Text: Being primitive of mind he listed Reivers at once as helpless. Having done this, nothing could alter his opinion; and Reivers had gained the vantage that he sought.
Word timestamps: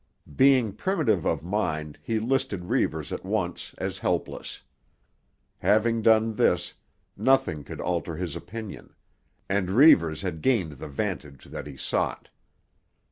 Being 0.35 0.73
primitive 0.73 1.25
of 1.25 1.43
mind 1.43 1.99
he 2.01 2.17
listed 2.17 2.65
Reivers 2.65 3.11
at 3.11 3.23
once 3.23 3.75
as 3.77 3.99
helpless. 3.99 4.63
Having 5.59 6.01
done 6.01 6.33
this, 6.33 6.73
nothing 7.15 7.63
could 7.63 7.79
alter 7.79 8.15
his 8.15 8.35
opinion; 8.35 8.95
and 9.47 9.69
Reivers 9.69 10.23
had 10.23 10.41
gained 10.41 10.71
the 10.71 10.87
vantage 10.87 11.43
that 11.45 11.67
he 11.67 11.77
sought. 11.77 12.29